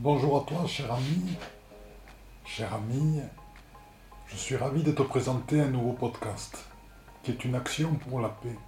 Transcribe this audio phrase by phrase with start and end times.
[0.00, 1.36] Bonjour à toi, cher ami.
[2.44, 3.20] Cher ami,
[4.26, 6.64] je suis ravi de te présenter un nouveau podcast,
[7.22, 8.58] qui est une action pour la paix,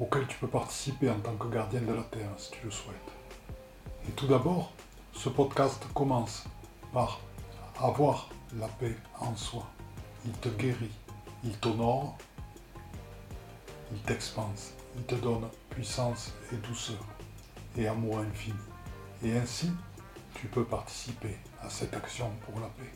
[0.00, 2.96] auquel tu peux participer en tant que gardien de la Terre, si tu le souhaites.
[4.08, 4.72] Et tout d'abord,
[5.12, 6.44] ce podcast commence
[6.94, 7.20] par
[7.78, 9.66] avoir la paix en soi.
[10.24, 10.96] Il te guérit,
[11.44, 12.16] il t'honore,
[13.92, 17.04] il t'expanse, il te donne puissance et douceur
[17.76, 18.56] et amour infini.
[19.22, 19.70] Et ainsi,
[20.34, 22.92] tu peux participer à cette action pour la paix.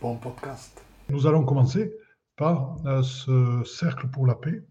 [0.00, 0.82] Bon podcast.
[1.08, 1.94] Nous allons commencer
[2.36, 4.64] par euh, ce cercle pour la paix.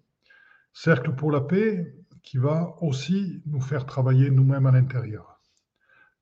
[0.73, 5.41] Cercle pour la paix qui va aussi nous faire travailler nous-mêmes à l'intérieur.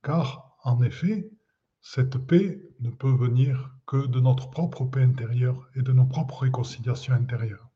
[0.03, 1.29] Car, en effet,
[1.81, 6.43] cette paix ne peut venir que de notre propre paix intérieure et de nos propres
[6.43, 7.69] réconciliations intérieures.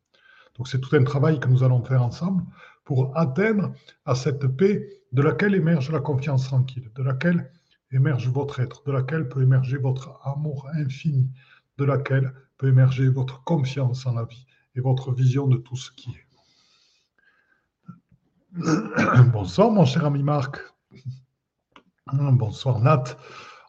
[0.58, 2.44] Donc c'est tout un travail que nous allons faire ensemble
[2.90, 3.72] pour atteindre
[4.06, 7.52] à cette paix de laquelle émerge la confiance tranquille, de laquelle
[7.92, 11.30] émerge votre être, de laquelle peut émerger votre amour infini,
[11.78, 14.44] de laquelle peut émerger votre confiance en la vie
[14.76, 16.26] et votre vision de tout ce qui est.
[19.34, 20.58] Bonsoir mon cher ami Marc.
[22.12, 23.04] Bonsoir Nat.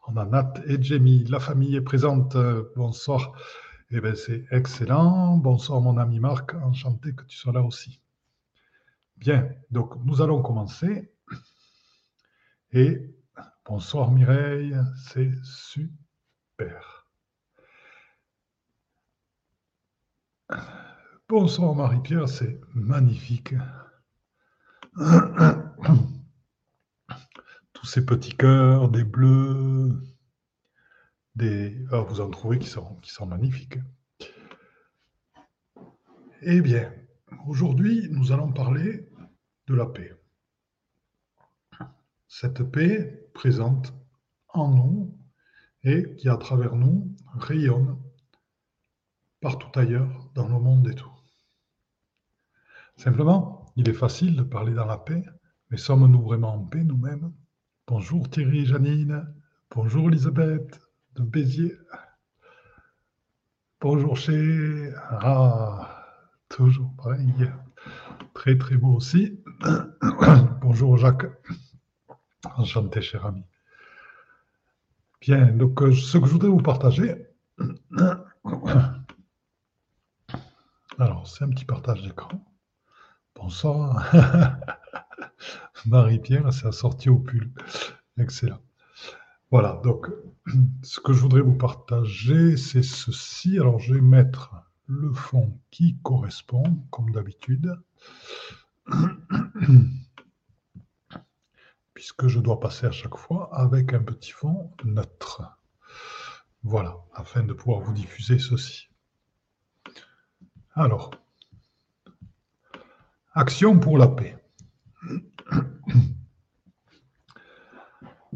[0.08, 1.24] On a Nat et Jamie.
[1.24, 2.38] La famille est présente.
[2.74, 3.32] Bonsoir.
[3.90, 5.36] Eh bien, c'est excellent.
[5.36, 6.54] Bonsoir, mon ami Marc.
[6.54, 8.00] Enchanté que tu sois là aussi.
[9.20, 11.12] Bien, donc nous allons commencer.
[12.72, 12.98] Et
[13.64, 14.74] bonsoir Mireille,
[15.08, 17.06] c'est super.
[21.28, 23.54] Bonsoir Marie-Pierre, c'est magnifique.
[27.72, 30.00] Tous ces petits cœurs, des bleus,
[31.92, 33.78] ah, vous en trouvez qui sont, qui sont magnifiques.
[36.42, 36.92] Eh bien,
[37.46, 39.09] aujourd'hui, nous allons parler
[39.74, 40.14] la paix.
[42.28, 43.92] Cette paix présente
[44.48, 45.18] en nous
[45.82, 47.98] et qui, à travers nous, rayonne
[49.40, 51.10] partout ailleurs dans le monde et tout.
[52.96, 55.24] Simplement, il est facile de parler dans la paix,
[55.70, 57.32] mais sommes-nous vraiment en paix nous-mêmes?
[57.86, 59.32] Bonjour Thierry Janine,
[59.70, 60.80] bonjour Elisabeth,
[61.14, 61.78] de Béziers.
[63.80, 64.92] Bonjour chez.
[65.08, 66.06] Ah,
[66.50, 67.50] toujours pareil.
[68.34, 69.39] Très très beau aussi.
[70.62, 71.26] Bonjour Jacques.
[72.56, 73.44] Enchanté, cher ami.
[75.20, 77.26] Bien, donc euh, ce que je voudrais vous partager.
[80.98, 82.42] Alors, c'est un petit partage d'écran.
[83.34, 84.10] Bonsoir.
[85.86, 87.50] Marie-Pierre, c'est assorti au pull.
[88.18, 88.60] Excellent.
[89.50, 90.10] Voilà, donc
[90.82, 93.58] ce que je voudrais vous partager, c'est ceci.
[93.58, 94.54] Alors, je vais mettre
[94.86, 97.74] le fond qui correspond, comme d'habitude,
[101.94, 105.42] puisque je dois passer à chaque fois avec un petit fond neutre.
[106.62, 108.88] Voilà, afin de pouvoir vous diffuser ceci.
[110.74, 111.10] Alors,
[113.34, 114.36] action pour la paix.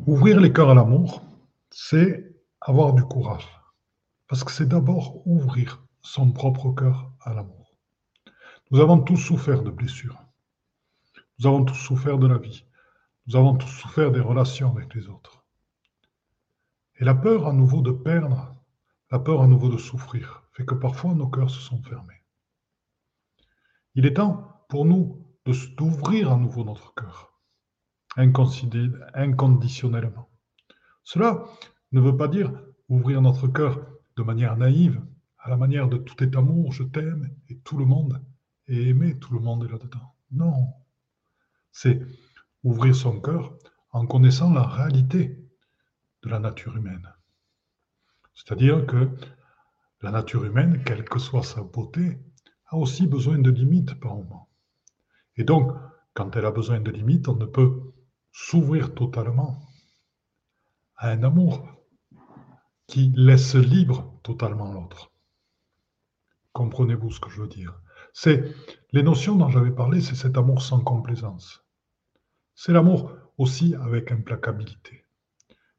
[0.06, 1.22] Ouvrir les cœurs à l'amour,
[1.71, 3.49] c'est avoir du courage.
[4.27, 7.75] Parce que c'est d'abord ouvrir son propre cœur à l'amour.
[8.71, 10.23] Nous avons tous souffert de blessures.
[11.39, 12.65] Nous avons tous souffert de la vie.
[13.27, 15.45] Nous avons tous souffert des relations avec les autres.
[16.97, 18.55] Et la peur à nouveau de perdre,
[19.11, 22.22] la peur à nouveau de souffrir, fait que parfois nos cœurs se sont fermés.
[23.95, 25.21] Il est temps pour nous
[25.77, 27.33] d'ouvrir à nouveau notre cœur
[28.16, 30.28] inconditionnellement.
[31.03, 31.45] Cela
[31.93, 32.53] ne veut pas dire
[32.89, 35.03] ouvrir notre cœur de manière naïve,
[35.39, 38.22] à la manière de tout est amour, je t'aime, et tout le monde
[38.69, 40.15] est aimé, tout le monde est là-dedans.
[40.31, 40.72] Non.
[41.76, 42.00] C'est
[42.62, 43.58] ouvrir son cœur
[43.90, 45.36] en connaissant la réalité
[46.22, 47.12] de la nature humaine.
[48.32, 49.10] C'est-à-dire que
[50.00, 52.20] la nature humaine, quelle que soit sa beauté,
[52.66, 54.48] a aussi besoin de limites par moment.
[55.36, 55.72] Et donc,
[56.14, 57.92] quand elle a besoin de limites, on ne peut
[58.30, 59.60] s'ouvrir totalement
[60.96, 61.68] à un amour
[62.86, 65.10] qui laisse libre totalement l'autre.
[66.53, 67.80] Comprenez-vous ce que je veux dire?
[68.12, 68.44] C'est
[68.92, 71.64] les notions dont j'avais parlé, c'est cet amour sans complaisance.
[72.54, 75.04] C'est l'amour aussi avec implacabilité.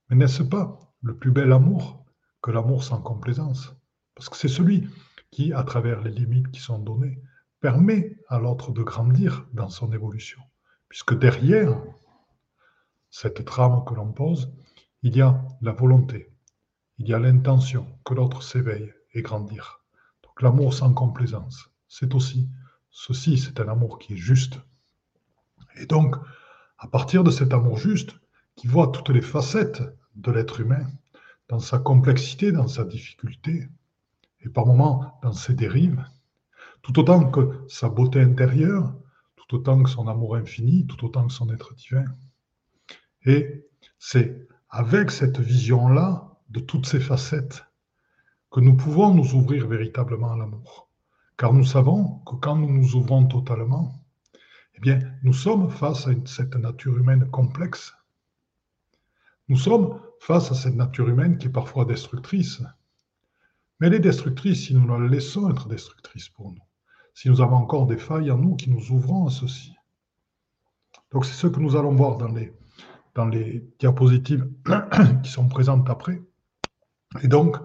[0.09, 2.05] Mais n'est-ce pas le plus bel amour
[2.41, 3.73] que l'amour sans complaisance?
[4.13, 4.87] Parce que c'est celui
[5.31, 7.21] qui, à travers les limites qui sont données,
[7.59, 10.41] permet à l'autre de grandir dans son évolution.
[10.89, 11.81] Puisque derrière,
[13.09, 14.53] cette trame que l'on pose,
[15.01, 16.31] il y a la volonté,
[16.97, 19.81] il y a l'intention que l'autre s'éveille et grandir.
[20.23, 22.49] Donc l'amour sans complaisance, c'est aussi
[22.91, 24.59] ceci, c'est un amour qui est juste.
[25.77, 26.15] Et donc,
[26.85, 28.11] à partir de cet amour juste,
[28.55, 29.81] qui voit toutes les facettes
[30.15, 30.85] de l'être humain,
[31.49, 33.67] dans sa complexité, dans sa difficulté,
[34.41, 36.05] et par moments dans ses dérives,
[36.83, 38.93] tout autant que sa beauté intérieure,
[39.35, 42.05] tout autant que son amour infini, tout autant que son être divin.
[43.25, 43.67] Et
[43.97, 47.65] c'est avec cette vision-là de toutes ces facettes
[48.51, 50.87] que nous pouvons nous ouvrir véritablement à l'amour.
[51.35, 54.04] Car nous savons que quand nous nous ouvrons totalement,
[54.77, 57.93] eh bien, nous sommes face à cette nature humaine complexe.
[59.47, 62.61] Nous sommes face à cette nature humaine qui est parfois destructrice.
[63.79, 66.61] Mais elle est destructrice si nous la laissons être destructrice pour nous.
[67.13, 69.73] Si nous avons encore des failles en nous qui nous ouvrons à ceci.
[71.11, 72.27] Donc c'est ce que nous allons voir dans
[73.27, 74.49] les, diapositives
[75.23, 76.21] qui sont présentes après.
[77.21, 77.55] Et donc,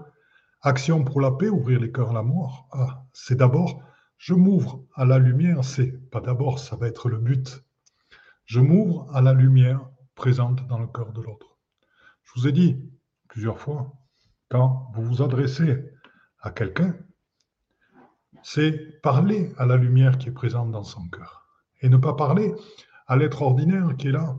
[0.63, 3.83] action pour la paix, ouvrir les cœurs à l'amour, ah, c'est d'abord
[4.21, 7.65] je m'ouvre à la lumière, c'est pas d'abord, ça va être le but.
[8.45, 9.81] Je m'ouvre à la lumière
[10.15, 11.57] présente dans le cœur de l'autre.
[12.25, 12.77] Je vous ai dit
[13.29, 13.95] plusieurs fois,
[14.51, 15.91] quand vous vous adressez
[16.39, 16.95] à quelqu'un,
[18.43, 21.47] c'est parler à la lumière qui est présente dans son cœur
[21.81, 22.55] et ne pas parler
[23.07, 24.37] à l'être ordinaire qui est là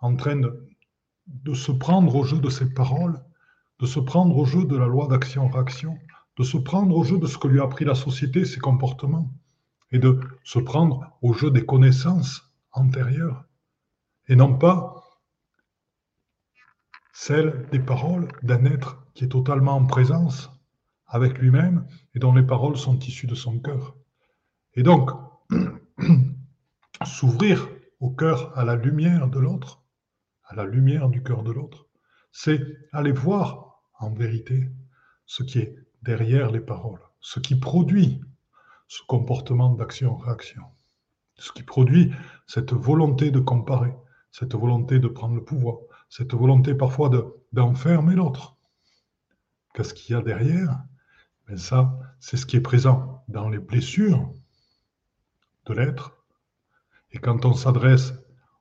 [0.00, 3.18] en train de, se prendre au jeu de ses paroles,
[3.78, 5.96] de se prendre au jeu de la loi d'action-réaction,
[6.38, 9.32] de se prendre au jeu de ce que lui a appris la société, ses comportements,
[9.90, 13.44] et de se prendre au jeu des connaissances antérieures,
[14.28, 15.02] et non pas
[17.12, 20.50] celles des paroles d'un être qui est totalement en présence
[21.06, 23.94] avec lui-même et dont les paroles sont issues de son cœur.
[24.74, 25.10] Et donc,
[27.04, 27.68] s'ouvrir
[28.00, 29.84] au cœur à la lumière de l'autre,
[30.44, 31.86] à la lumière du cœur de l'autre,
[32.32, 32.60] c'est
[32.92, 34.70] aller voir en vérité
[35.26, 38.20] ce qui est derrière les paroles, ce qui produit
[38.88, 40.62] ce comportement d'action-réaction,
[41.36, 42.12] ce qui produit
[42.46, 43.94] cette volonté de comparer,
[44.30, 45.78] cette volonté de prendre le pouvoir,
[46.08, 47.10] cette volonté parfois
[47.52, 48.56] d'enfermer l'autre.
[49.74, 50.84] Qu'est-ce qu'il y a derrière?
[51.48, 54.32] Mais ben ça, c'est ce qui est présent dans les blessures
[55.66, 56.24] de l'être.
[57.12, 58.12] Et quand on s'adresse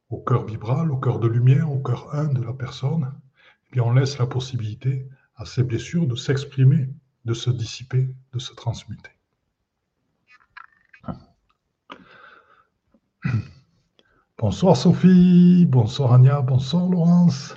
[0.10, 3.14] au cœur vibral, au cœur de lumière, au cœur un de la personne,
[3.74, 6.90] eh on laisse la possibilité à ces blessures de s'exprimer
[7.26, 9.12] de se dissiper, de se transmuter.
[14.38, 17.56] Bonsoir Sophie, bonsoir Anya, bonsoir Laurence.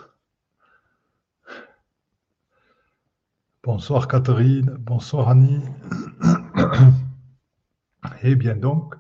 [3.62, 5.62] Bonsoir Catherine, bonsoir Annie.
[8.22, 8.94] Eh bien donc,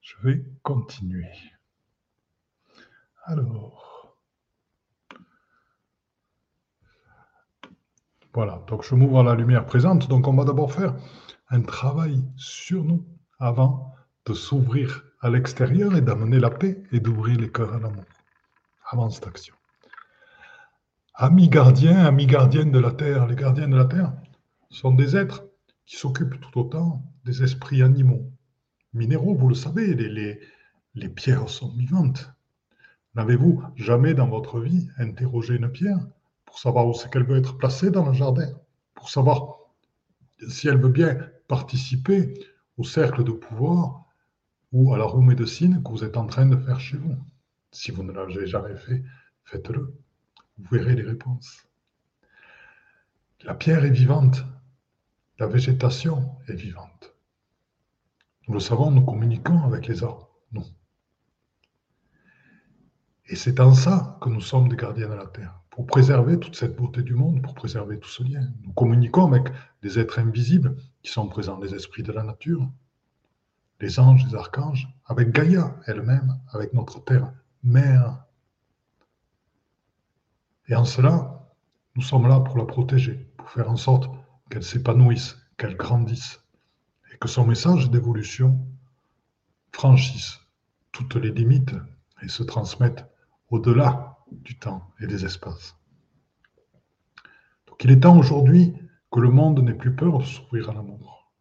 [0.00, 1.28] je vais continuer.
[3.24, 3.93] Alors.
[8.34, 10.08] Voilà, donc je m'ouvre à la lumière présente.
[10.08, 10.96] Donc on va d'abord faire
[11.50, 13.06] un travail sur nous
[13.38, 13.94] avant
[14.26, 18.04] de s'ouvrir à l'extérieur et d'amener la paix et d'ouvrir les cœurs à l'amour.
[18.90, 19.54] Avant cette action.
[21.14, 24.12] Amis gardiens, amis gardiennes de la Terre, les gardiens de la Terre
[24.68, 25.44] sont des êtres
[25.86, 28.32] qui s'occupent tout autant des esprits animaux.
[28.94, 30.40] Minéraux, vous le savez, les,
[30.94, 32.32] les pierres sont vivantes.
[33.14, 36.00] N'avez-vous jamais dans votre vie interrogé une pierre
[36.54, 38.48] pour savoir où c'est qu'elle veut être placée dans le jardin,
[38.94, 39.58] pour savoir
[40.48, 41.18] si elle veut bien
[41.48, 42.32] participer
[42.76, 44.04] au cercle de pouvoir
[44.70, 47.16] ou à la roue médecine que vous êtes en train de faire chez vous.
[47.72, 49.02] Si vous ne l'avez jamais fait,
[49.42, 49.98] faites-le.
[50.58, 51.66] Vous verrez les réponses.
[53.42, 54.44] La pierre est vivante.
[55.40, 57.16] La végétation est vivante.
[58.46, 60.30] Nous le savons, nous communiquons avec les arbres.
[60.52, 60.62] Non.
[63.26, 66.54] Et c'est en ça que nous sommes des gardiens de la terre pour préserver toute
[66.54, 68.48] cette beauté du monde, pour préserver tout ce lien.
[68.62, 69.52] Nous communiquons avec
[69.82, 72.70] des êtres invisibles qui sont présents, les esprits de la nature,
[73.80, 77.32] les anges, les archanges, avec Gaïa elle-même, avec notre terre
[77.64, 78.24] mère.
[80.68, 81.44] Et en cela,
[81.96, 84.08] nous sommes là pour la protéger, pour faire en sorte
[84.50, 86.40] qu'elle s'épanouisse, qu'elle grandisse,
[87.12, 88.64] et que son message d'évolution
[89.72, 90.38] franchisse
[90.92, 91.74] toutes les limites
[92.22, 93.04] et se transmette
[93.50, 95.76] au-delà du temps et des espaces.
[97.66, 98.74] Donc il est temps aujourd'hui
[99.10, 101.32] que le monde n'ait plus peur de s'ouvrir à l'amour.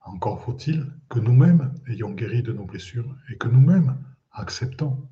[0.00, 3.96] Encore faut-il que nous-mêmes ayons guéri de nos blessures et que nous-mêmes
[4.32, 5.08] acceptons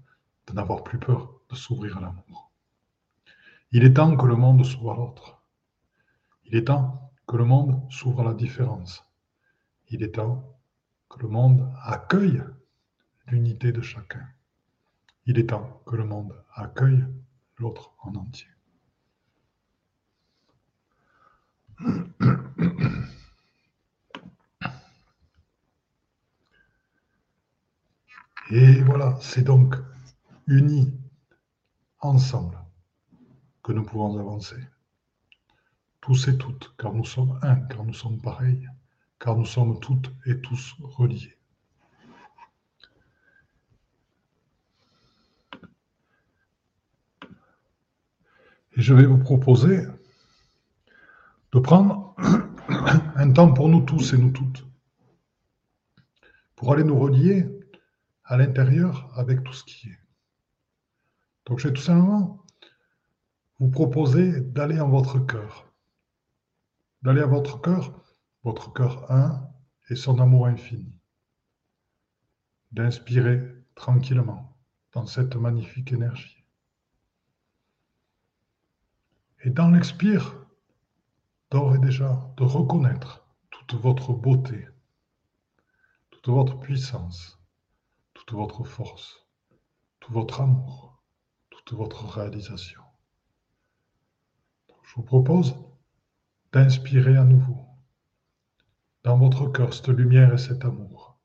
[0.47, 2.53] de n'avoir plus peur de s'ouvrir à l'amour.
[3.73, 5.43] Il est temps que le monde s'ouvre à l'autre.
[6.45, 9.05] Il est temps que le monde s'ouvre à la différence.
[9.89, 10.59] Il est temps
[11.09, 12.43] que le monde accueille
[13.27, 14.29] l'unité de chacun.
[15.27, 17.05] Il est temps que le monde accueille
[17.59, 18.49] l'autre en entier.
[28.51, 29.75] Et voilà, c'est donc
[30.47, 30.93] uni
[32.01, 32.59] ensemble
[33.63, 34.63] que nous pouvons avancer.
[36.03, 38.69] Tous et toutes, car nous sommes un, car nous sommes pareils,
[39.19, 41.39] car nous sommes toutes et tous reliés.
[48.77, 49.87] Et je vais vous proposer
[51.53, 52.15] de prendre
[53.17, 54.67] un temps pour nous tous et nous toutes,
[56.57, 57.49] pour aller nous relier
[58.25, 59.99] à l'intérieur avec tout ce qui est.
[61.47, 62.45] Donc je vais tout simplement
[63.61, 65.71] vous proposer d'aller en votre cœur,
[67.03, 68.01] d'aller à votre cœur,
[68.43, 69.49] votre cœur un
[69.91, 70.99] et son amour infini,
[72.73, 73.43] d'inspirer
[73.75, 74.57] tranquillement
[74.93, 76.44] dans cette magnifique énergie.
[79.47, 80.39] Et dans l'expire,
[81.51, 84.67] d'ores et déjà, de reconnaître toute votre beauté,
[86.11, 87.39] toute votre puissance,
[88.15, 89.27] toute votre force,
[90.01, 91.05] tout votre amour,
[91.51, 92.81] toute votre réalisation.
[94.83, 95.55] je vous propose
[96.55, 97.67] d'inspirer à nouveau
[99.03, 101.21] dans votre cœur cette lumière et cet amour,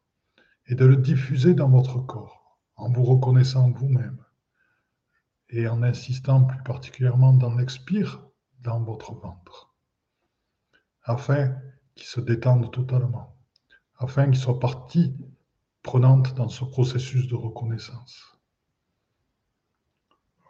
[0.66, 4.26] et de le diffuser dans votre corps en vous reconnaissant vous-même
[5.50, 8.24] et en insistant plus particulièrement dans l'expire
[8.62, 9.74] dans votre ventre,
[11.04, 11.56] afin
[11.96, 13.36] qu'il se détende totalement,
[13.98, 15.16] afin qu'il soit partie
[15.82, 18.38] prenante dans ce processus de reconnaissance.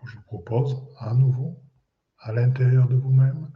[0.06, 1.62] Je vous propose à nouveau,
[2.20, 3.52] à l'intérieur de vous-même,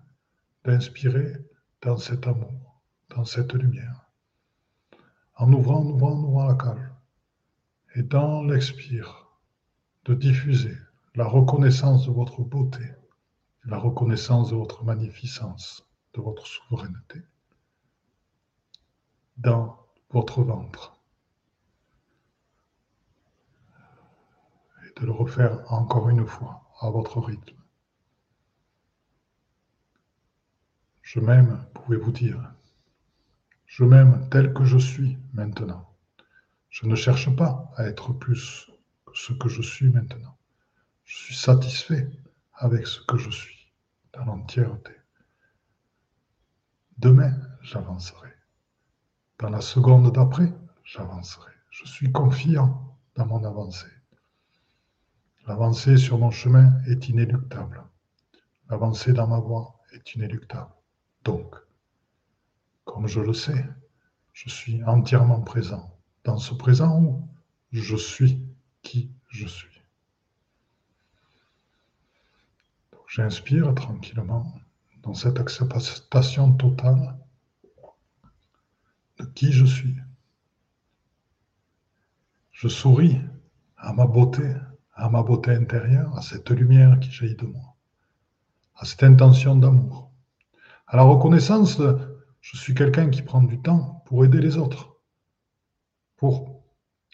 [0.64, 1.34] d'inspirer
[1.82, 4.10] dans cet amour, dans cette lumière,
[5.36, 6.90] en ouvrant, en ouvrant, en ouvrant la cage,
[7.96, 9.28] et dans l'expire,
[10.06, 10.78] de diffuser
[11.16, 12.92] la reconnaissance de votre beauté,
[13.66, 17.22] la reconnaissance de votre magnificence, de votre souveraineté
[19.38, 19.78] dans
[20.10, 21.00] votre ventre.
[24.86, 27.58] Et de le refaire encore une fois à votre rythme.
[31.02, 32.54] Je m'aime, pouvez-vous dire.
[33.68, 35.88] Je m'aime tel que je suis maintenant.
[36.70, 38.72] Je ne cherche pas à être plus
[39.06, 40.38] que ce que je suis maintenant.
[41.06, 42.10] Je suis satisfait
[42.54, 43.72] avec ce que je suis
[44.14, 44.94] dans l'entièreté.
[46.98, 48.30] Demain, j'avancerai.
[49.40, 51.52] Dans la seconde d'après, j'avancerai.
[51.70, 53.88] Je suis confiant dans mon avancée.
[55.48, 57.84] L'avancée sur mon chemin est inéluctable.
[58.70, 60.72] L'avancée dans ma voie est inéluctable.
[61.26, 61.56] Donc,
[62.86, 63.66] comme je le sais,
[64.32, 67.28] je suis entièrement présent dans ce présent où
[67.72, 68.42] je suis
[68.82, 69.73] qui je suis.
[73.16, 74.52] J'inspire tranquillement
[75.04, 77.16] dans cette acceptation totale
[79.20, 79.96] de qui je suis.
[82.50, 83.22] Je souris
[83.78, 84.56] à ma beauté,
[84.96, 87.76] à ma beauté intérieure, à cette lumière qui jaillit de moi,
[88.78, 90.12] à cette intention d'amour,
[90.88, 91.80] à la reconnaissance
[92.42, 94.98] je suis quelqu'un qui prend du temps pour aider les autres,
[96.18, 96.64] pour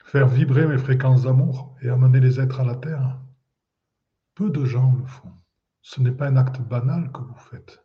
[0.06, 3.20] faire vibrer mes fréquences d'amour et amener les êtres à la terre.
[4.34, 5.34] Peu de gens le font.
[5.92, 7.84] Ce n'est pas un acte banal que vous faites.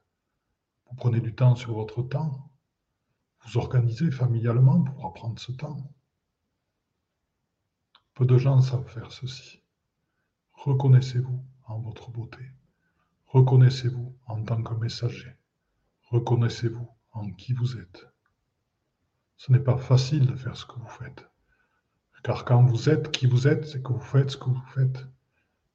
[0.84, 2.50] Vous prenez du temps sur votre temps.
[3.40, 5.90] Vous organisez familialement pour apprendre ce temps.
[8.12, 9.62] Peu de gens savent faire ceci.
[10.52, 12.44] Reconnaissez-vous en votre beauté.
[13.28, 15.34] Reconnaissez-vous en tant que messager.
[16.10, 18.06] Reconnaissez-vous en qui vous êtes.
[19.38, 21.26] Ce n'est pas facile de faire ce que vous faites.
[22.22, 25.06] Car quand vous êtes qui vous êtes, c'est que vous faites ce que vous faites.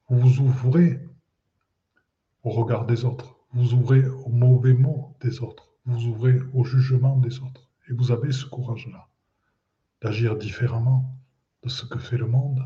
[0.09, 1.08] Vous vous ouvrez
[2.43, 7.17] au regard des autres, vous ouvrez aux mauvais mots des autres, vous ouvrez au jugement
[7.17, 7.69] des autres.
[7.89, 9.07] Et vous avez ce courage-là
[10.01, 11.15] d'agir différemment
[11.63, 12.59] de ce que fait le monde,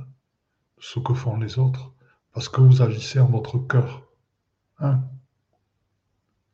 [0.77, 1.93] de ce que font les autres,
[2.33, 4.07] parce que vous agissez en votre cœur.
[4.79, 5.03] Hein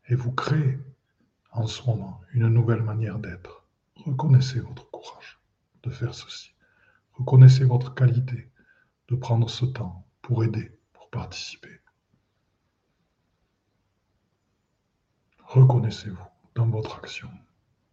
[0.07, 0.79] Et vous créez
[1.51, 3.65] en ce moment une nouvelle manière d'être.
[3.95, 5.39] Reconnaissez votre courage
[5.83, 6.51] de faire ceci.
[7.13, 8.49] Reconnaissez votre qualité
[9.09, 11.78] de prendre ce temps pour aider, pour participer.
[15.49, 17.27] Reconnaissez-vous dans votre action.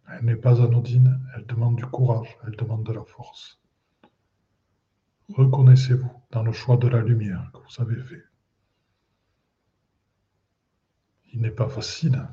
[0.07, 3.59] Elle n'est pas anodine, elle demande du courage, elle demande de la force.
[5.33, 8.23] Reconnaissez-vous dans le choix de la lumière que vous avez fait.
[11.33, 12.29] Il n'est pas facile.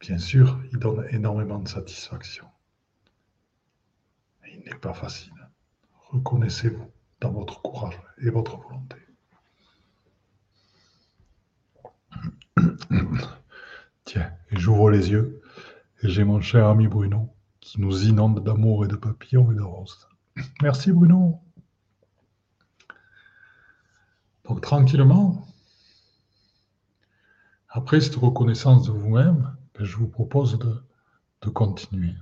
[0.00, 2.48] Bien sûr, il donne énormément de satisfaction.
[4.42, 5.48] Mais il n'est pas facile.
[6.10, 9.01] Reconnaissez-vous dans votre courage et votre volonté.
[14.04, 15.42] Tiens, et j'ouvre les yeux,
[16.02, 19.62] et j'ai mon cher ami Bruno qui nous inonde d'amour et de papillons et de
[19.62, 20.08] roses.
[20.62, 21.40] Merci Bruno.
[24.44, 25.46] Donc tranquillement,
[27.68, 30.82] après cette reconnaissance de vous-même, ben, je vous propose de,
[31.42, 32.14] de continuer.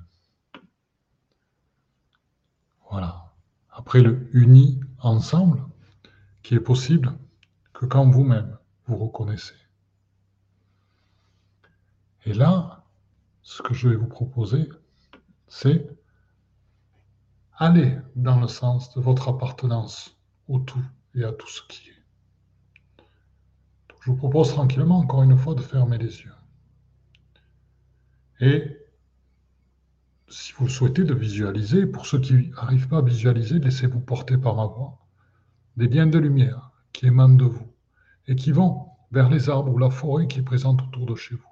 [2.90, 3.32] Voilà.
[3.70, 5.64] Après le uni ensemble,
[6.42, 7.12] qui est possible
[7.72, 9.54] que quand vous-même vous reconnaissez.
[12.26, 12.84] Et là,
[13.42, 14.68] ce que je vais vous proposer,
[15.48, 15.88] c'est
[17.56, 20.16] aller dans le sens de votre appartenance
[20.48, 20.84] au tout
[21.14, 23.04] et à tout ce qui est.
[24.00, 26.34] je vous propose tranquillement, encore une fois, de fermer les yeux.
[28.40, 28.78] Et
[30.28, 34.38] si vous le souhaitez, de visualiser, pour ceux qui n'arrivent pas à visualiser, laissez-vous porter
[34.38, 34.98] par ma voix,
[35.76, 37.72] des liens de lumière qui émanent de vous
[38.26, 41.34] et qui vont vers les arbres ou la forêt qui est présente autour de chez
[41.34, 41.49] vous.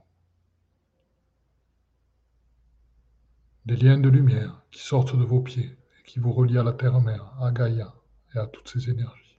[3.68, 6.72] Des liens de lumière qui sortent de vos pieds et qui vous relient à la
[6.72, 7.94] terre-mère, à Gaïa
[8.34, 9.38] et à toutes ces énergies.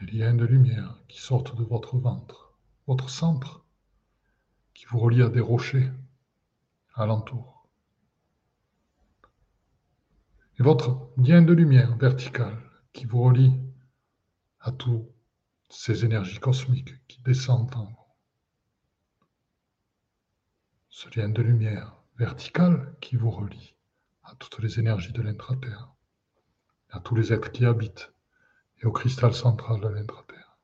[0.00, 2.54] Des liens de lumière qui sortent de votre ventre,
[2.86, 3.66] votre centre,
[4.72, 5.90] qui vous relient à des rochers
[6.94, 7.68] alentour.
[10.58, 12.58] Et votre lien de lumière verticale
[12.94, 13.52] qui vous relie
[14.60, 15.10] à toutes
[15.68, 18.05] ces énergies cosmiques qui descendent en vous.
[20.98, 23.76] Ce lien de lumière verticale qui vous relie
[24.24, 25.92] à toutes les énergies de l'intra-terre,
[26.88, 28.14] à tous les êtres qui habitent
[28.80, 30.56] et au cristal central de l'intra-terre.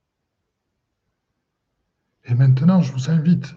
[2.24, 3.54] Et maintenant, je vous invite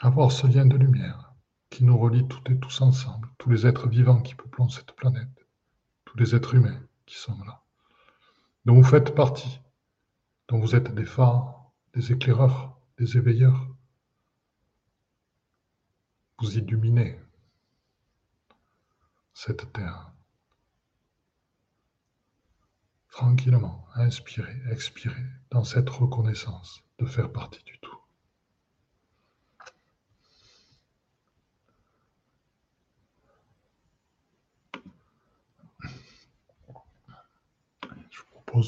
[0.00, 1.32] à voir ce lien de lumière
[1.70, 5.46] qui nous relie toutes et tous ensemble, tous les êtres vivants qui peuplent cette planète,
[6.06, 7.62] tous les êtres humains qui sont là,
[8.64, 9.60] dont vous faites partie,
[10.48, 13.68] dont vous êtes des phares, des éclaireurs, des éveilleurs.
[16.44, 16.58] Vous
[19.32, 20.12] cette terre.
[23.08, 27.98] Tranquillement, inspirez, expirez dans cette reconnaissance de faire partie du tout.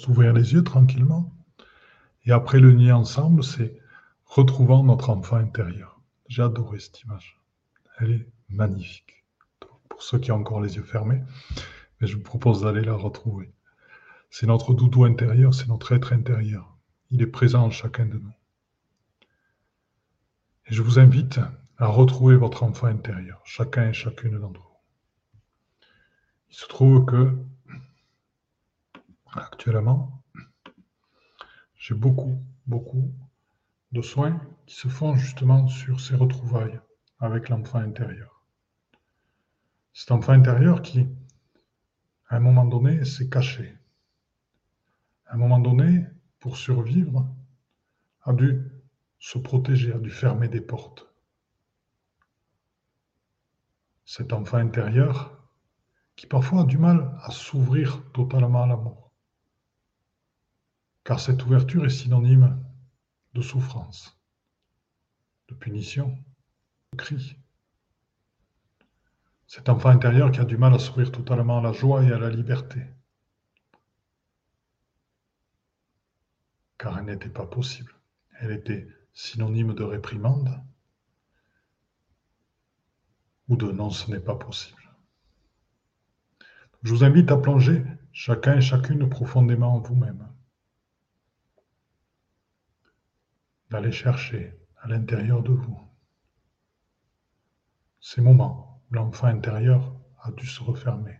[0.06, 1.30] d'ouvrir les yeux tranquillement.
[2.24, 3.78] Et après le nier ensemble, c'est
[4.24, 6.00] retrouvant notre enfant intérieur.
[6.26, 7.38] J'ai adoré cette image.
[7.98, 9.24] Elle est magnifique.
[9.88, 11.22] Pour ceux qui ont encore les yeux fermés,
[12.00, 13.52] mais je vous propose d'aller la retrouver.
[14.30, 16.76] C'est notre doudou intérieur, c'est notre être intérieur.
[17.10, 18.34] Il est présent en chacun de nous.
[20.66, 21.40] Et je vous invite
[21.78, 24.76] à retrouver votre enfant intérieur, chacun et chacune d'entre vous.
[26.50, 27.36] Il se trouve que
[29.36, 30.22] Actuellement,
[31.76, 33.12] j'ai beaucoup, beaucoup
[33.92, 36.80] de soins qui se font justement sur ces retrouvailles
[37.18, 38.44] avec l'enfant intérieur.
[39.92, 41.06] Cet enfant intérieur qui,
[42.28, 43.78] à un moment donné, s'est caché.
[45.26, 46.06] À un moment donné,
[46.38, 47.26] pour survivre,
[48.22, 48.70] a dû
[49.18, 51.06] se protéger, a dû fermer des portes.
[54.04, 55.32] Cet enfant intérieur
[56.14, 59.06] qui parfois a du mal à s'ouvrir totalement à l'amour
[61.06, 62.60] car cette ouverture est synonyme
[63.34, 64.20] de souffrance,
[65.48, 66.18] de punition,
[66.96, 67.36] cri.
[69.46, 72.18] Cet enfant intérieur qui a du mal à s'ouvrir totalement à la joie et à
[72.18, 72.80] la liberté,
[76.78, 77.94] car elle n'était pas possible.
[78.40, 80.60] Elle était synonyme de réprimande
[83.48, 84.82] ou de non, ce n'est pas possible.
[86.82, 90.28] Je vous invite à plonger chacun et chacune profondément en vous-même.
[93.70, 95.85] d'aller chercher à l'intérieur de vous
[98.08, 99.92] ces moments où l'enfant intérieur
[100.22, 101.18] a dû se refermer,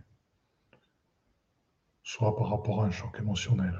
[2.04, 3.76] soit par rapport à un choc émotionnel,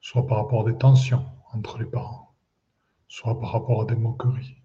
[0.00, 2.34] soit par rapport à des tensions entre les parents,
[3.06, 4.62] soit par rapport à des moqueries,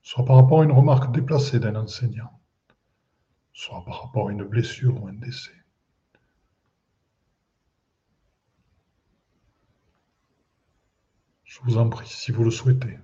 [0.00, 2.40] soit par rapport à une remarque déplacée d'un enseignant,
[3.52, 5.60] soit par rapport à une blessure ou un décès.
[11.42, 12.96] Je vous en prie, si vous le souhaitez,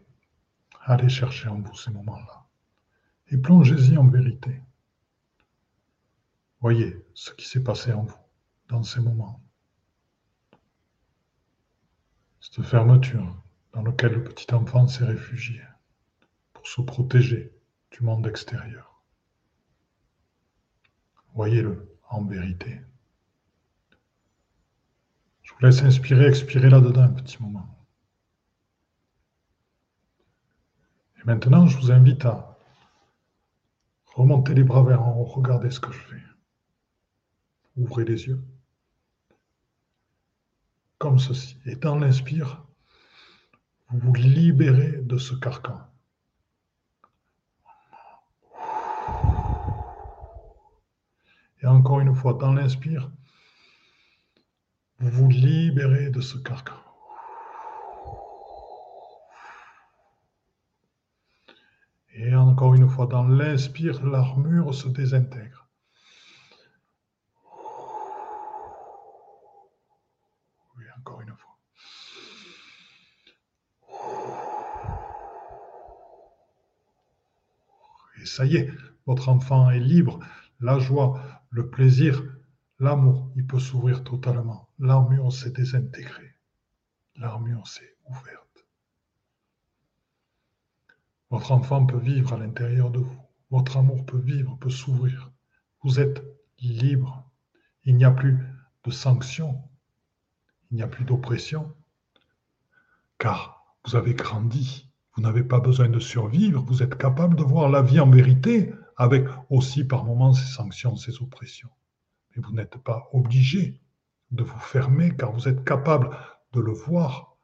[0.83, 2.46] allez chercher en vous ces moments-là
[3.29, 4.61] et plongez-y en vérité.
[6.61, 8.19] Voyez ce qui s'est passé en vous
[8.69, 9.43] dans ces moments.
[12.41, 15.61] Cette fermeture dans laquelle le petit enfant s'est réfugié
[16.53, 17.53] pour se protéger
[17.91, 19.03] du monde extérieur.
[21.35, 22.81] Voyez-le en vérité.
[25.43, 27.69] Je vous laisse inspirer, expirer là-dedans un petit moment.
[31.25, 32.56] Maintenant, je vous invite à
[34.17, 36.23] remonter les bras vers en haut, regardez ce que je fais.
[37.77, 38.43] Ouvrez les yeux
[40.99, 41.59] comme ceci.
[41.67, 42.65] Et dans l'inspire,
[43.91, 45.79] vous vous libérez de ce carcan.
[51.63, 53.11] Et encore une fois, dans l'inspire,
[54.99, 56.86] vous vous libérez de ce carcan.
[62.19, 65.69] Et encore une fois, dans l'inspire, l'armure se désintègre.
[70.79, 71.59] Oui, encore une fois.
[78.23, 78.71] Et ça y est,
[79.05, 80.21] votre enfant est libre.
[80.61, 82.23] La joie, le plaisir,
[82.79, 84.71] l'amour, il peut s'ouvrir totalement.
[84.79, 86.35] L'armure s'est désintégrée.
[87.17, 88.46] L'armure s'est ouverte.
[91.31, 93.21] Votre enfant peut vivre à l'intérieur de vous.
[93.51, 95.33] Votre amour peut vivre, peut s'ouvrir.
[95.83, 96.23] Vous êtes
[96.59, 97.29] libre.
[97.85, 98.39] Il n'y a plus
[98.85, 99.61] de sanctions.
[100.71, 101.75] Il n'y a plus d'oppression.
[103.19, 104.89] Car vous avez grandi.
[105.15, 106.63] Vous n'avez pas besoin de survivre.
[106.63, 110.97] Vous êtes capable de voir la vie en vérité avec aussi par moments ces sanctions,
[110.97, 111.71] ces oppressions.
[112.35, 113.81] Mais vous n'êtes pas obligé
[114.31, 116.17] de vous fermer car vous êtes capable
[116.53, 117.37] de le voir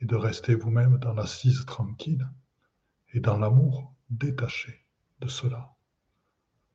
[0.00, 2.26] et de rester vous-même dans l'assise tranquille
[3.12, 4.86] et dans l'amour détaché
[5.20, 5.74] de cela.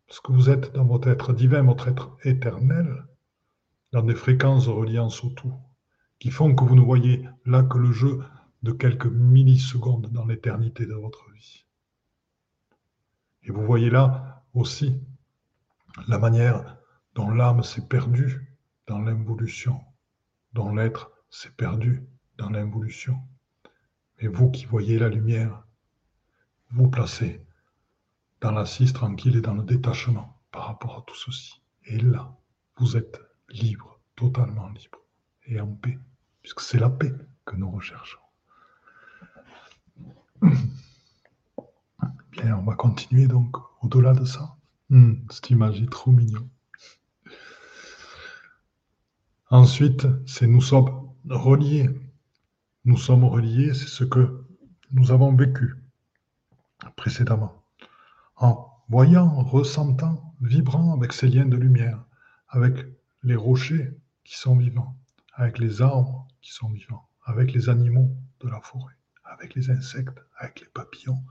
[0.08, 3.06] Parce que vous êtes dans votre être divin, votre être éternel,
[3.91, 5.54] dans des fréquences de reliance au tout,
[6.19, 8.24] qui font que vous ne voyez là que le jeu
[8.63, 11.65] de quelques millisecondes dans l'éternité de votre vie.
[13.43, 15.00] Et vous voyez là aussi
[16.08, 16.78] la manière
[17.13, 19.82] dont l'âme s'est perdue dans l'involution,
[20.54, 22.04] dont l'être s'est perdu
[22.38, 23.19] dans l'involution.
[24.19, 25.64] Mais vous qui voyez la lumière,
[26.71, 27.45] vous placez
[28.41, 31.62] dans l'assise tranquille et dans le détachement par rapport à tout ceci.
[31.86, 32.38] Et là,
[32.78, 34.99] vous êtes libre, totalement libre
[35.47, 35.97] et en paix,
[36.41, 37.13] puisque c'est la paix
[37.45, 38.19] que nous recherchons.
[42.32, 44.56] Bien, on va continuer donc au-delà de ça.
[44.89, 46.49] Hmm, cette image est trop mignon.
[49.49, 51.89] Ensuite, c'est nous sommes reliés.
[52.84, 54.45] Nous sommes reliés, c'est ce que
[54.91, 55.75] nous avons vécu
[56.95, 57.63] précédemment,
[58.38, 62.03] en voyant, ressentant, vibrant avec ces liens de lumière,
[62.49, 62.86] avec
[63.23, 63.91] les rochers
[64.23, 64.95] qui sont vivants,
[65.34, 70.19] avec les arbres qui sont vivants, avec les animaux de la forêt, avec les insectes,
[70.38, 71.23] avec les papillons,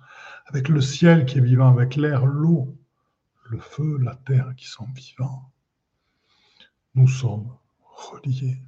[0.46, 2.76] avec le ciel qui est vivant, avec l'air, l'eau,
[3.44, 5.50] le feu, la terre qui sont vivants.
[6.94, 8.58] Nous sommes reliés,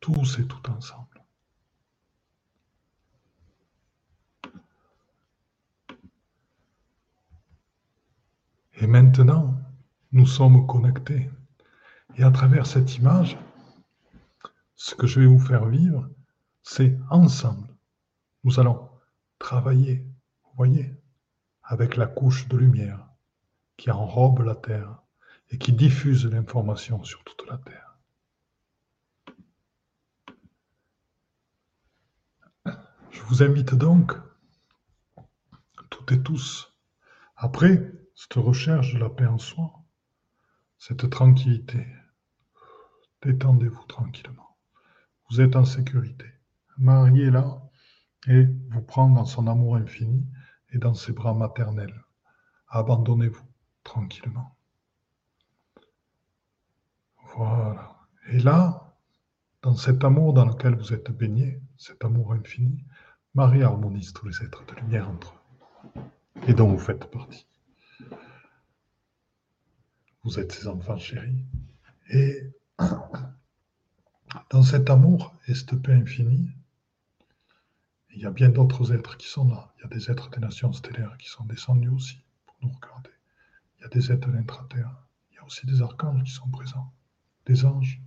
[0.00, 1.13] tous et tout ensemble.
[8.84, 9.54] Et maintenant,
[10.12, 11.30] nous sommes connectés.
[12.16, 13.38] Et à travers cette image,
[14.74, 16.06] ce que je vais vous faire vivre,
[16.62, 17.66] c'est ensemble.
[18.42, 18.90] Nous allons
[19.38, 20.06] travailler,
[20.44, 20.94] vous voyez,
[21.62, 23.08] avec la couche de lumière
[23.78, 25.00] qui enrobe la Terre
[25.48, 27.96] et qui diffuse l'information sur toute la Terre.
[33.10, 34.12] Je vous invite donc,
[35.88, 36.76] toutes et tous,
[37.36, 39.72] après cette recherche de la paix en soi,
[40.78, 41.86] cette tranquillité.
[43.22, 44.56] Détendez-vous tranquillement.
[45.30, 46.26] Vous êtes en sécurité.
[46.76, 47.62] Marie est là
[48.26, 50.26] et vous prend dans son amour infini
[50.70, 52.04] et dans ses bras maternels.
[52.68, 53.46] Abandonnez-vous
[53.82, 54.56] tranquillement.
[57.36, 57.96] Voilà.
[58.28, 58.94] Et là,
[59.62, 62.84] dans cet amour dans lequel vous êtes baigné, cet amour infini,
[63.34, 66.00] Marie harmonise tous les êtres de lumière entre eux
[66.46, 67.46] et dont vous faites partie.
[70.24, 71.44] Vous êtes ses enfants chéris.
[72.08, 72.50] Et
[74.50, 76.50] dans cet amour et cette paix infinie,
[78.14, 79.72] il y a bien d'autres êtres qui sont là.
[79.76, 83.10] Il y a des êtres des nations stellaires qui sont descendus aussi pour nous regarder.
[83.78, 84.96] Il y a des êtres de l'intraterre.
[85.30, 86.90] Il y a aussi des archanges qui sont présents,
[87.44, 88.00] des anges,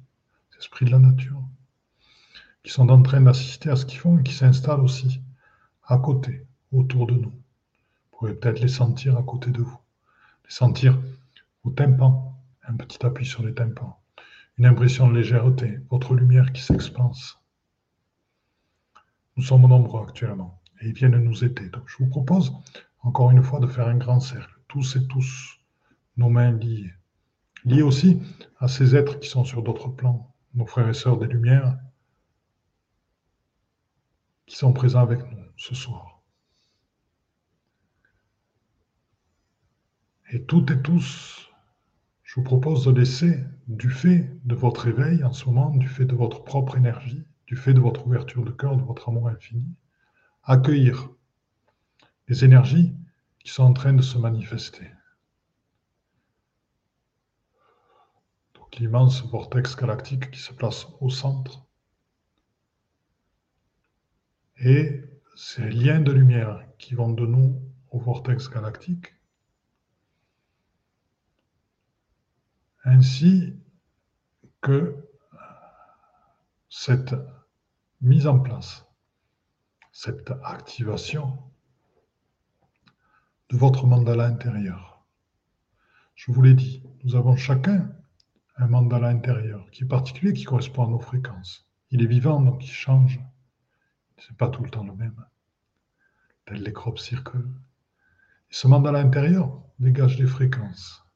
[0.51, 1.43] des esprits de la nature,
[2.63, 5.21] qui sont en train d'assister à ce qu'ils font et qui s'installent aussi
[5.83, 7.29] à côté, autour de nous.
[8.11, 9.79] Vous pouvez peut-être les sentir à côté de vous,
[10.45, 10.99] les sentir
[11.67, 13.99] au tympan, un petit appui sur les tympans,
[14.57, 17.39] une impression de légèreté, votre lumière qui s'expanse.
[19.35, 21.69] Nous sommes nombreux actuellement et ils viennent nous aider.
[21.69, 22.53] Donc je vous propose
[23.01, 25.59] encore une fois de faire un grand cercle, tous et tous,
[26.15, 26.93] nos mains liées,
[27.65, 28.21] liées aussi
[28.59, 31.77] à ces êtres qui sont sur d'autres plans, nos frères et sœurs des Lumières,
[34.45, 36.21] qui sont présents avec nous ce soir.
[40.31, 41.46] Et toutes et tous,
[42.37, 46.13] vous propose de laisser, du fait de votre éveil en ce moment, du fait de
[46.13, 49.65] votre propre énergie, du fait de votre ouverture de cœur, de votre amour infini,
[50.43, 51.09] accueillir
[52.27, 52.93] les énergies
[53.39, 54.85] qui sont en train de se manifester.
[58.53, 61.65] Donc l'immense vortex galactique qui se place au centre.
[64.59, 65.01] Et
[65.35, 69.16] ces liens de lumière qui vont de nous au vortex galactique,
[72.87, 73.53] ainsi
[74.61, 74.95] que
[76.69, 77.13] cette
[77.99, 78.85] mise en place,
[79.91, 81.37] cette activation
[83.49, 85.05] de votre mandala intérieur.
[86.15, 87.91] Je vous l'ai dit, nous avons chacun
[88.55, 91.69] un mandala intérieur qui est particulier, qui correspond à nos fréquences.
[91.91, 93.19] Il est vivant, donc il change.
[94.17, 95.25] Ce n'est pas tout le temps le même.
[96.45, 101.06] Tel les crop ce mandala intérieur dégage des fréquences.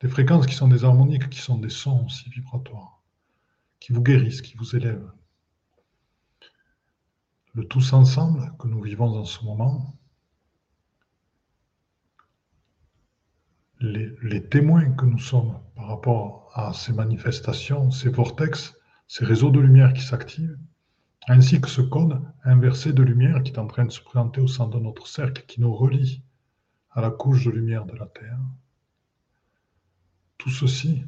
[0.00, 3.02] Des fréquences qui sont des harmoniques, qui sont des sons aussi vibratoires,
[3.80, 5.12] qui vous guérissent, qui vous élèvent.
[7.52, 9.94] Le tous ensemble que nous vivons en ce moment,
[13.80, 18.76] les, témoins que nous sommes par rapport à ces manifestations, ces vortex,
[19.08, 20.58] ces réseaux de lumière qui s'activent,
[21.28, 24.48] ainsi que ce code inversé de lumière qui est en train de se présenter au
[24.48, 26.22] centre de notre cercle, qui nous relie
[26.90, 28.38] à la couche de lumière de la Terre.
[30.40, 31.04] Tout ceci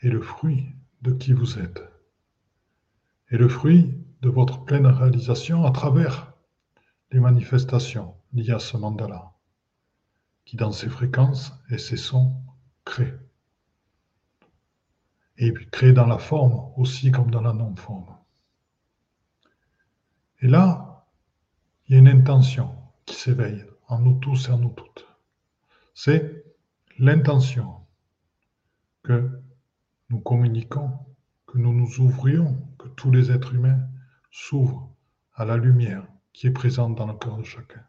[0.00, 1.80] est le fruit de qui vous êtes,
[3.30, 6.32] et le fruit de votre pleine réalisation à travers
[7.12, 9.36] les manifestations liées à ce mandala
[10.44, 12.34] qui dans ses fréquences et ses sons
[12.84, 13.14] crée.
[15.36, 18.18] Et puis crée dans la forme aussi comme dans la non-forme.
[20.40, 21.06] Et là,
[21.86, 22.74] il y a une intention
[23.06, 25.06] qui s'éveille en nous tous et en nous toutes.
[25.94, 26.44] C'est
[26.98, 27.78] l'intention
[29.02, 29.40] que
[30.10, 30.90] nous communiquons,
[31.46, 33.88] que nous nous ouvrions, que tous les êtres humains
[34.30, 34.92] s'ouvrent
[35.34, 37.84] à la lumière qui est présente dans le cœur de chacun.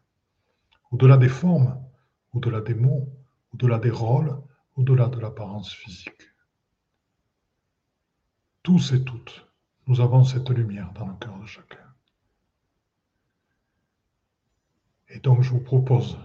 [0.90, 1.82] Au-delà des formes,
[2.32, 3.08] au-delà des mots,
[3.52, 4.36] au-delà des rôles,
[4.76, 6.22] au-delà de l'apparence physique.
[8.62, 9.46] Tous et toutes,
[9.86, 11.78] nous avons cette lumière dans le cœur de chacun.
[15.08, 16.18] Et donc je vous propose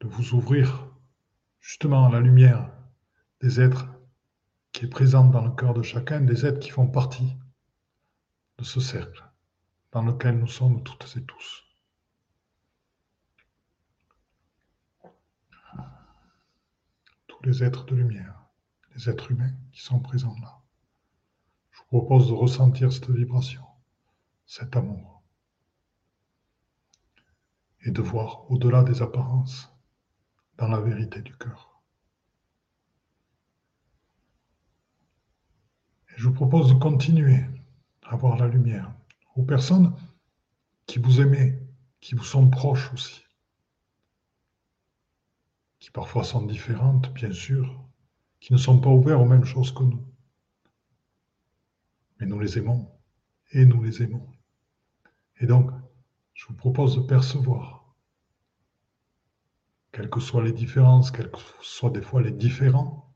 [0.00, 0.86] de vous ouvrir
[1.60, 2.70] justement à la lumière
[3.42, 3.86] des êtres
[4.72, 7.36] qui est présente dans le cœur de chacun, des êtres qui font partie
[8.58, 9.24] de ce cercle
[9.90, 11.62] dans lequel nous sommes toutes et tous.
[17.44, 18.40] les êtres de lumière,
[18.94, 20.60] les êtres humains qui sont présents là.
[21.70, 23.64] Je vous propose de ressentir cette vibration,
[24.46, 25.22] cet amour,
[27.80, 29.68] et de voir au-delà des apparences,
[30.58, 31.82] dans la vérité du cœur.
[36.01, 37.44] Et je vous propose de continuer
[38.02, 38.94] à voir la lumière.
[39.34, 39.94] Aux personnes
[40.86, 41.58] qui vous aimez,
[42.00, 43.24] qui vous sont proches aussi.
[45.78, 47.82] Qui parfois sont différentes, bien sûr,
[48.40, 50.04] qui ne sont pas ouverts aux mêmes choses que nous.
[52.18, 52.90] Mais nous les aimons.
[53.52, 54.26] Et nous les aimons.
[55.38, 55.70] Et donc,
[56.34, 57.94] je vous propose de percevoir,
[59.92, 63.14] quelles que soient les différences, quels que soient des fois les différents,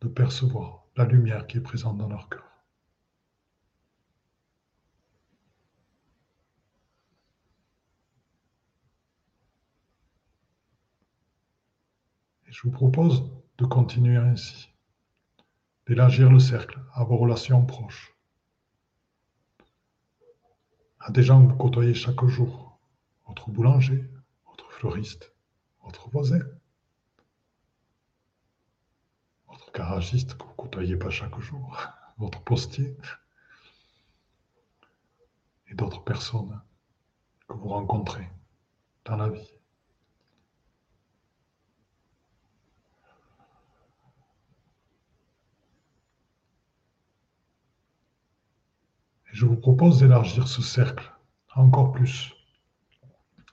[0.00, 2.54] de percevoir la lumière qui est présente dans leur cœur.
[12.54, 13.28] je vous propose
[13.58, 14.68] de continuer ainsi,
[15.88, 18.16] d'élargir le cercle à vos relations proches,
[21.00, 22.78] à des gens que vous côtoyez chaque jour,
[23.26, 24.08] votre boulanger,
[24.46, 25.34] votre fleuriste,
[25.82, 26.38] votre voisin,
[29.48, 32.96] votre garagiste que vous ne côtoyez pas chaque jour, votre postier,
[35.68, 36.60] et d'autres personnes
[37.48, 38.30] que vous rencontrez
[39.04, 39.54] dans la vie.
[49.34, 51.12] je vous propose d'élargir ce cercle
[51.56, 52.32] encore plus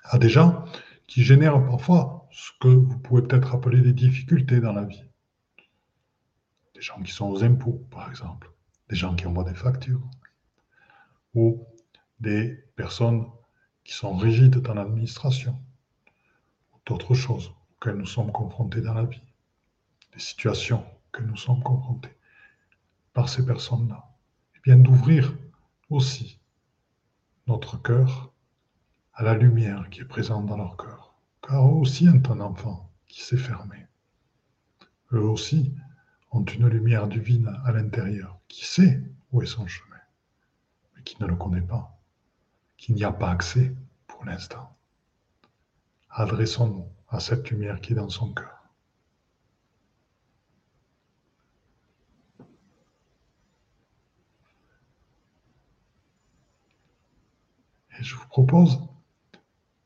[0.04, 0.64] à des gens
[1.08, 5.04] qui génèrent parfois ce que vous pouvez peut-être appeler des difficultés dans la vie.
[6.82, 8.50] Des gens qui sont aux impôts, par exemple,
[8.90, 10.02] des gens qui envoient des factures,
[11.36, 11.64] ou
[12.20, 13.28] des personnes
[13.84, 15.62] qui sont rigides dans l'administration,
[16.74, 19.22] ou d'autres choses auxquelles nous sommes confrontés dans la vie,
[20.12, 22.18] des situations que nous sommes confrontés
[23.14, 24.04] par ces personnes-là.
[24.56, 25.38] Et bien d'ouvrir
[25.92, 26.40] aussi
[27.46, 28.34] notre cœur
[29.14, 31.14] à la lumière qui est présente dans leur cœur.
[31.48, 33.86] Car aussi un enfant qui s'est fermé.
[35.12, 35.76] eux aussi,
[36.32, 40.00] ont une lumière divine à l'intérieur, qui sait où est son chemin,
[40.96, 42.00] mais qui ne le connaît pas,
[42.78, 43.76] qui n'y a pas accès
[44.08, 44.76] pour l'instant?
[46.10, 48.58] Adressons-nous à cette lumière qui est dans son cœur.
[58.00, 58.80] Et je vous propose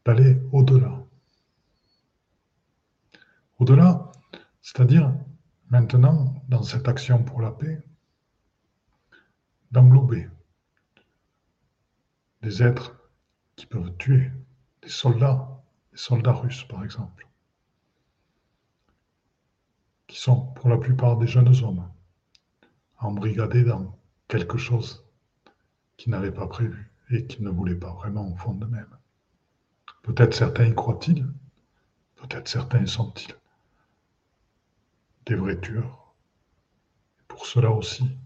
[0.06, 1.04] d'aller au-delà.
[3.58, 4.12] Au-delà,
[4.62, 5.14] c'est-à-dire
[5.70, 7.84] maintenant, dans cette action pour la paix,
[9.72, 10.30] d'englober
[12.42, 12.96] des êtres
[13.56, 14.32] qui peuvent tuer,
[14.82, 17.28] des soldats, des soldats russes par exemple,
[20.08, 21.90] qui sont pour la plupart des jeunes hommes,
[23.00, 23.98] embrigadés dans
[24.28, 25.06] quelque chose
[25.98, 28.98] qu'ils n'avaient pas prévu et qu'ils ne voulaient pas vraiment au fond d'eux-mêmes.
[30.04, 31.26] Peut-être certains y croient-ils,
[32.16, 33.34] peut-être certains sont-ils
[35.26, 36.14] des vrais tueurs.
[37.28, 38.18] Pour cela aussi,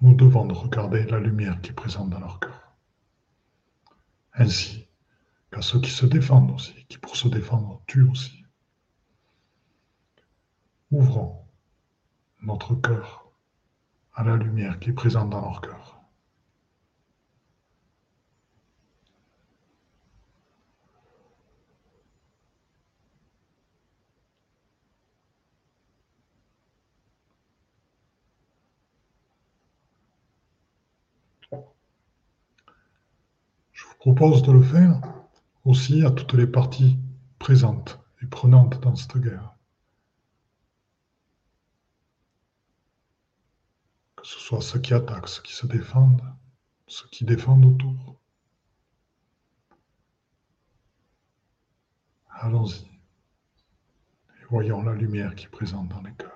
[0.00, 2.76] nous devons regarder la lumière qui est présente dans leur cœur.
[4.34, 4.86] Ainsi
[5.50, 8.44] qu'à ceux qui se défendent aussi, qui pour se défendre tuent aussi.
[10.90, 11.44] Ouvrons
[12.42, 13.30] notre cœur
[14.14, 16.00] à la lumière qui est présente dans leur cœur.
[34.14, 35.00] Propose de le faire
[35.64, 36.96] aussi à toutes les parties
[37.40, 39.56] présentes et prenantes dans cette guerre.
[44.14, 46.22] Que ce soit ceux qui attaquent, ceux qui se défendent,
[46.86, 48.14] ceux qui défendent autour.
[52.30, 56.35] Allons-y et voyons la lumière qui est présente dans les cœurs.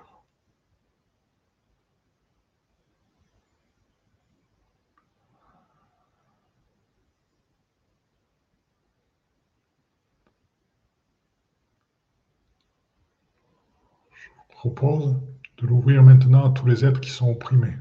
[14.61, 15.19] Propose
[15.57, 17.75] de l'ouvrir maintenant à tous les êtres qui sont opprimés,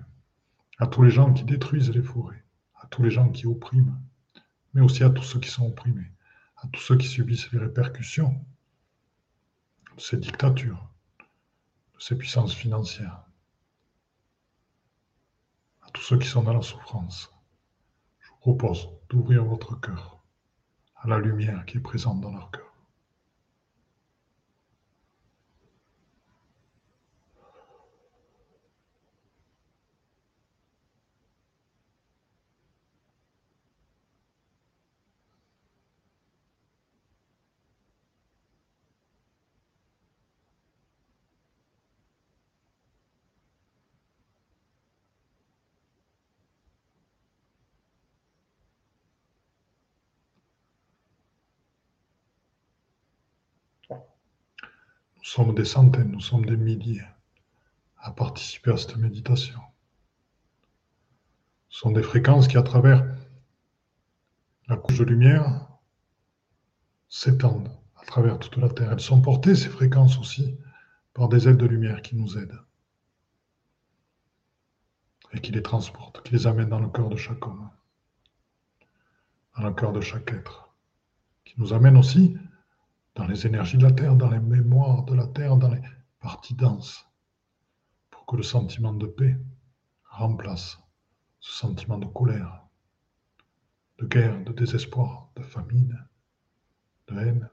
[0.78, 2.42] à tous les gens qui détruisent les forêts,
[2.80, 4.00] à tous les gens qui oppriment,
[4.72, 6.10] mais aussi à tous ceux qui sont opprimés,
[6.56, 8.34] à tous ceux qui subissent les répercussions
[9.94, 10.88] de ces dictatures,
[11.96, 13.26] de ces puissances financières,
[15.82, 17.30] à tous ceux qui sont dans la souffrance.
[18.20, 20.24] Je vous propose d'ouvrir votre cœur
[20.96, 22.69] à la lumière qui est présente dans leur cœur.
[55.20, 57.04] Nous sommes des centaines, nous sommes des milliers
[57.98, 59.61] à participer à cette méditation.
[61.68, 63.04] Ce sont des fréquences qui, à travers
[64.66, 65.68] la couche de lumière,
[67.11, 68.92] s'étendent à travers toute la Terre.
[68.92, 70.56] Elles sont portées, ces fréquences aussi,
[71.12, 72.59] par des ailes de lumière qui nous aident
[75.33, 77.70] et qui les transportent, qui les amènent dans le cœur de chaque homme,
[79.59, 80.74] dans le cœur de chaque être,
[81.44, 82.38] qui nous amènent aussi
[83.14, 85.83] dans les énergies de la Terre, dans les mémoires de la Terre, dans les
[86.20, 87.07] parties denses,
[88.11, 89.37] pour que le sentiment de paix
[90.05, 90.79] remplace
[91.40, 92.66] ce sentiment de colère,
[93.99, 95.99] de guerre, de désespoir, de famine,
[97.09, 97.51] de haine.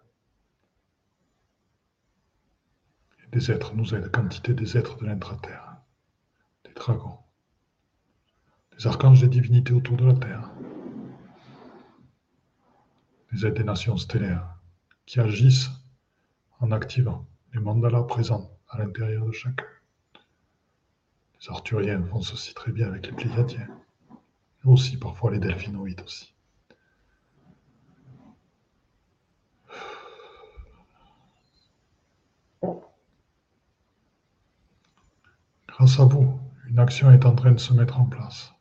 [3.24, 5.78] Et des êtres nous aident, quantité des êtres de l'intra-terre,
[6.65, 7.17] des dragons,
[8.78, 10.52] des archanges des divinités autour de la Terre,
[13.32, 14.57] des aides des nations stellaires
[15.08, 15.72] qui agissent
[16.60, 19.66] en activant les mandalas présents à l'intérieur de chacun.
[21.39, 23.70] Les arthuriens font ceci très bien avec les pléiadiens,
[24.12, 26.34] et aussi parfois les delphinoïdes aussi.
[35.68, 38.51] Grâce à vous, une action est en train de se mettre en place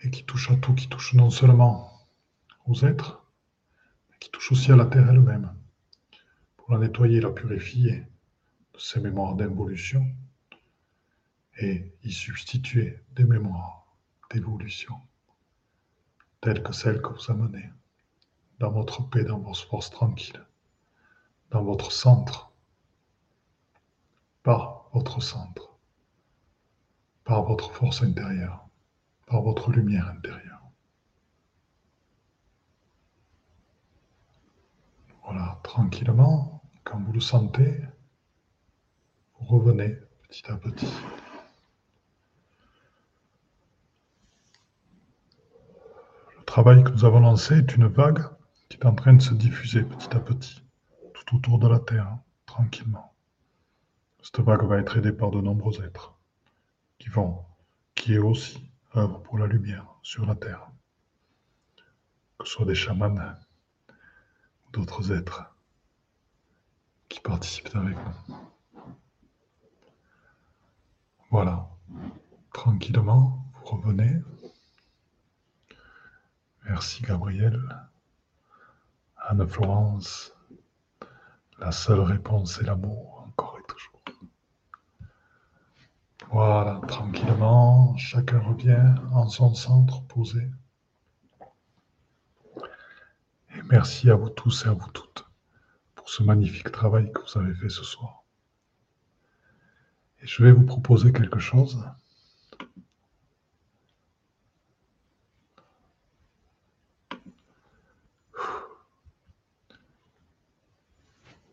[0.00, 1.92] et qui touche à tout, qui touche non seulement
[2.66, 3.27] aux êtres,
[4.20, 5.54] qui touche aussi à la Terre elle-même,
[6.56, 8.06] pour la nettoyer, la purifier
[8.74, 10.06] de ses mémoires d'involution
[11.60, 13.86] et y substituer des mémoires
[14.30, 14.94] d'évolution,
[16.40, 17.70] telles que celles que vous amenez
[18.58, 20.44] dans votre paix, dans votre force tranquille,
[21.50, 22.52] dans votre centre,
[24.42, 25.76] par votre centre,
[27.24, 28.66] par votre force intérieure,
[29.26, 30.47] par votre lumière intérieure.
[35.30, 37.82] Voilà, tranquillement, quand vous le sentez,
[39.38, 40.90] vous revenez petit à petit.
[46.38, 48.22] Le travail que nous avons lancé est une vague
[48.70, 50.62] qui est en train de se diffuser petit à petit,
[51.12, 52.16] tout autour de la Terre,
[52.46, 53.12] tranquillement.
[54.22, 56.18] Cette vague va être aidée par de nombreux êtres
[56.98, 57.44] qui vont,
[57.94, 60.70] qui est aussi œuvre pour la lumière sur la Terre,
[62.38, 63.14] que ce soit des chamans
[64.72, 65.44] d'autres êtres
[67.08, 68.36] qui participent avec nous.
[71.30, 71.68] Voilà,
[72.52, 74.22] tranquillement, vous revenez.
[76.64, 77.60] Merci Gabriel.
[79.16, 80.34] Anne-Florence,
[81.58, 84.00] la seule réponse est l'amour, encore et toujours.
[86.30, 90.48] Voilà, tranquillement, chacun revient en son centre posé.
[93.54, 95.24] Et merci à vous tous et à vous toutes
[95.94, 98.24] pour ce magnifique travail que vous avez fait ce soir.
[100.22, 101.78] Et je vais vous proposer quelque chose.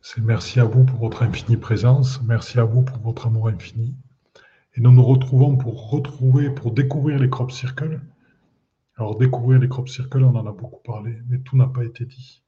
[0.02, 3.94] C'est merci à vous pour votre infinie présence, merci à vous pour votre amour infini.
[4.76, 8.00] Et nous nous retrouvons pour retrouver, pour découvrir les crop circles.
[8.98, 12.06] Alors découvrir les crop circles, on en a beaucoup parlé, mais tout n'a pas été
[12.06, 12.44] dit.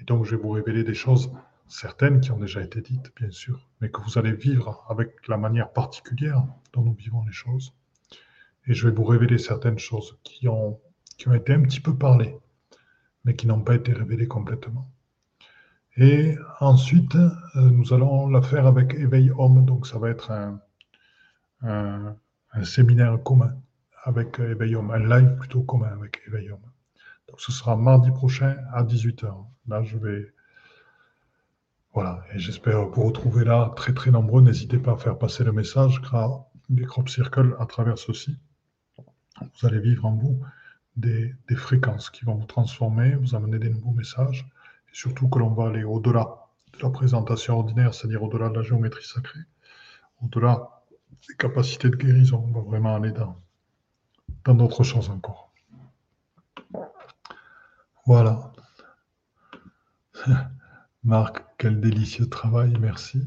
[0.00, 1.30] Et donc je vais vous révéler des choses,
[1.68, 5.36] certaines qui ont déjà été dites, bien sûr, mais que vous allez vivre avec la
[5.36, 7.74] manière particulière dont nous vivons les choses.
[8.66, 10.80] Et je vais vous révéler certaines choses qui ont,
[11.16, 12.36] qui ont été un petit peu parlées,
[13.24, 14.90] mais qui n'ont pas été révélées complètement.
[15.96, 19.64] Et ensuite, euh, nous allons la faire avec Éveil Homme.
[19.64, 20.60] Donc, ça va être un,
[21.62, 22.16] un,
[22.64, 23.54] séminaire commun
[24.06, 26.60] avec Éveil Homme, un live plutôt commun avec Éveil Homme.
[27.28, 29.30] Donc, ce sera mardi prochain à 18h.
[29.68, 30.32] Là, je vais.
[31.92, 34.40] Voilà, et j'espère vous retrouver là très très nombreux.
[34.40, 38.38] N'hésitez pas à faire passer le message car des crop circles à travers ceci.
[39.40, 40.40] Vous allez vivre en vous
[40.96, 44.46] des, des fréquences qui vont vous transformer, vous amener des nouveaux messages
[44.96, 49.04] surtout que l'on va aller au-delà de la présentation ordinaire, c'est-à-dire au-delà de la géométrie
[49.04, 49.40] sacrée,
[50.22, 50.82] au-delà
[51.28, 53.38] des capacités de guérison, on va vraiment aller dans
[54.54, 55.52] d'autres choses encore.
[58.06, 58.52] Voilà.
[61.04, 63.22] Marc, quel délicieux travail, merci.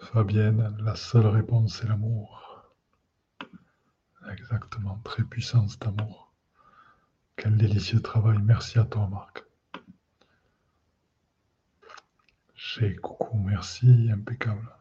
[0.00, 2.72] Fabienne, la seule réponse, c'est l'amour.
[4.30, 6.32] Exactement, très puissant cet amour.
[7.36, 8.38] Quel délicieux travail.
[8.42, 9.44] Merci à toi, Marc.
[12.54, 14.75] Chez coucou, merci, impeccable.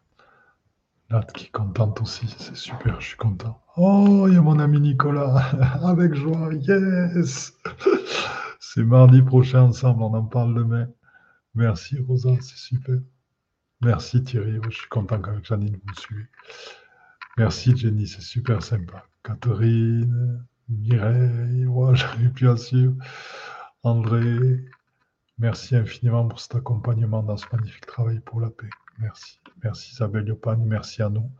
[1.12, 3.62] Nat qui est contente aussi, c'est super, je suis content.
[3.78, 5.38] Oh, il y a mon ami Nicolas,
[5.84, 7.54] avec joie, yes
[8.60, 10.88] C'est mardi prochain ensemble, on en parle demain.
[11.54, 13.00] Merci Rosa, c'est super.
[13.82, 16.26] Merci Thierry, je suis content qu'avec Janine vous me suivez.
[17.38, 19.06] Merci Jenny, c'est super sympa.
[19.24, 22.96] Catherine, Mireille, ouais, j'arrive plus à suivre.
[23.84, 24.66] André,
[25.38, 28.70] merci infiniment pour cet accompagnement dans ce magnifique travail pour la paix.
[29.00, 29.40] Merci.
[29.64, 31.32] Merci Isabelle Yopagne, merci nous.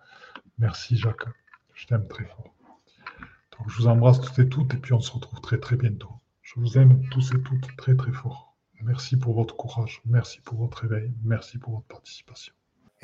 [0.58, 1.28] Merci Jacques,
[1.74, 2.54] je t'aime très fort.
[3.58, 6.12] Donc je vous embrasse toutes et toutes et puis on se retrouve très très bientôt.
[6.42, 8.56] Je vous aime tous et toutes très très fort.
[8.82, 12.54] Merci pour votre courage, merci pour votre éveil, merci pour votre participation.